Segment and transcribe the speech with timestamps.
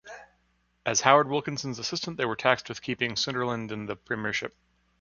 [0.83, 4.55] As Howard Wilkinson's assistant, they were tasked with keeping Sunderland in the Premiership.